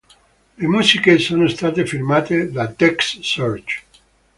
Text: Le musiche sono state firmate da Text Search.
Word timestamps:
Le 0.57 0.65
musiche 0.67 1.19
sono 1.19 1.47
state 1.47 1.85
firmate 1.85 2.49
da 2.51 2.67
Text 2.67 3.19
Search. 3.21 3.83